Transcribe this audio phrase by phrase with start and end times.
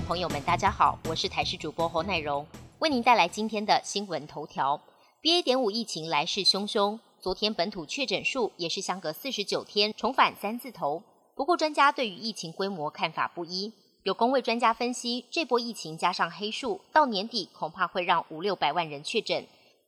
[0.00, 2.46] 朋友们，大家好，我是台视主播侯乃荣，
[2.80, 4.80] 为您带来今天的新闻头条。
[5.22, 5.42] BA.
[5.42, 11.02] 点五疫情来势汹汹，昨天本土确诊数也是相隔四十九天重返三字头。
[11.34, 13.72] 不过，专家对于疫情规模看法不一。
[14.02, 19.46] 有工位专家分析，这波疫情加上黑数，到年底恐怕会让五六百万人确诊。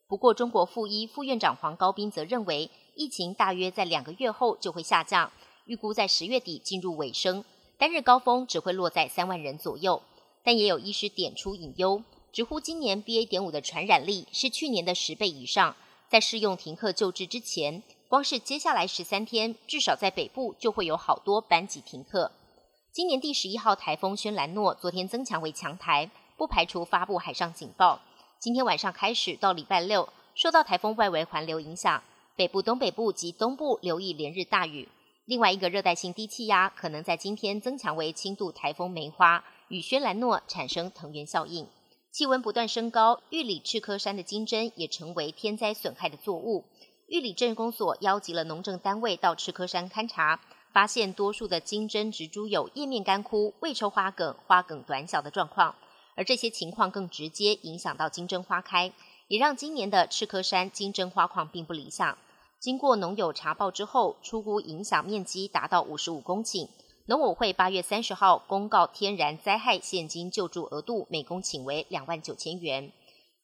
[0.08, 5.30] 不过，中国副医副院长黄高斌则认为，疫情大约在两个月后就会下降，
[5.66, 7.44] 预估在十月底进入尾声。
[7.78, 10.02] 单日高峰只会落在三万人左右，
[10.42, 13.24] 但也有医师点出隐忧，直呼今年 BA.
[13.24, 15.76] 点五的传染力是去年的十倍以上。
[16.08, 22.32] 在适用停课救治之前，光是接下来十三天，至少在北部就会有好多班级停课。
[22.90, 28.00] 今年第十一号台风轩兰诺昨天增强为强台，不排除发布海上警报。
[28.40, 32.02] 今天晚上开始到礼拜六，受到台风外围环流影响，
[32.34, 34.88] 北部、东北部及东部留意连日大雨。
[35.28, 41.68] 另外一个热带性低气压可能在今天增强为轻度台风梅花，与轩兰诺产生藤原效应。
[42.10, 46.64] 气温不断升高，玉里赤科山的金针也成为天灾损害的作物。
[47.08, 50.40] 玉里镇公所邀集了农政单位到赤科山勘察，
[50.72, 55.74] 发现多数的金针植株有叶面干枯、未抽花梗、花梗短小的状况，
[56.14, 58.90] 而这些情况更直接影响到金针花开，
[59.26, 62.16] 也让今年的赤科山金针花况并不理想。
[62.60, 66.68] 经过农友查报之后，出估影响面积达到五十五公顷。
[67.06, 72.92] 农委会八月三十号公告，天然灾害现金救助额度每公顷为两万九千元。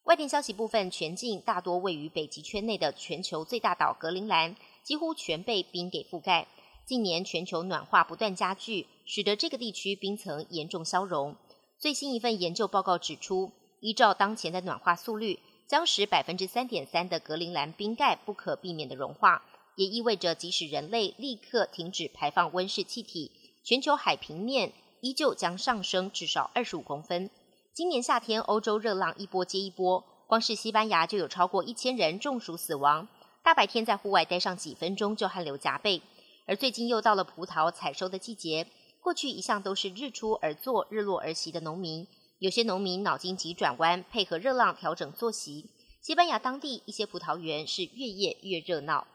[0.03, 6.49] 外电消息部分，全境大多位于北极圈内的全球最大岛格陵兰，几乎全被冰给覆盖。
[6.85, 11.37] 近年全球暖化不断加剧，使得这个地区冰层严重消融。
[11.79, 15.39] 最新一份研究报告指出，依照当前的暖化速率。
[15.67, 19.43] 将使百分之三点三的格陵兰冰盖不可避免的融化，
[19.77, 23.31] 也意味着即使人类立刻停止排放温室气体，
[23.63, 27.31] 全球海平面依旧将上升至少二十五公分。
[27.73, 33.09] 今年夏天欧洲热浪一波接一波，光是西班牙就有超过一千人中暑死亡。
[33.43, 36.03] 大白天在户外待上几分钟就汗流浃背。
[36.47, 38.67] 而最近又到了葡萄采收的季节，
[39.01, 42.07] 过去一向都是日出而作日落而息的农民。
[42.45, 45.71] 有些农民脑筋急转弯，配合热浪调整作息。
[46.03, 49.07] 西班牙当地一些葡萄园是越夜越热闹。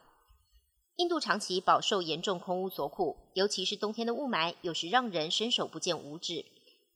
[0.95, 6.43] 印度长期饱受严重空污所苦，尤其是冬天的雾霾，有时让人伸手不见五指。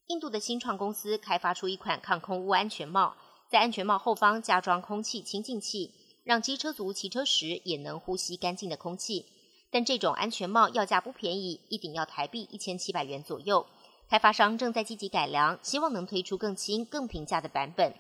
[0.08, 3.16] 印度的新创公司开发出一款抗空污安全帽，
[3.52, 5.92] 在安全帽后方加装空气清净器，
[6.24, 9.28] 让机车族骑车时也能呼吸干净的空气。
[9.70, 13.68] 但这种安全帽要价不便宜，一顶要台币一千七百元左右。
[14.10, 17.94] 开发商正在积极改良，希望能推出更新、更平价的版本。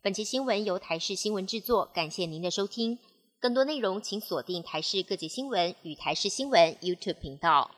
[0.00, 2.98] 本期新闻由台视新闻制作，感谢您的收听。
[3.40, 7.70] 更多内容请锁定台视各界新闻与台视新闻 YouTube 频道。